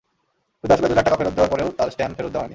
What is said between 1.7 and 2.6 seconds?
তাঁর স্ট্যাম্প ফেরত দেওয়া হয়নি।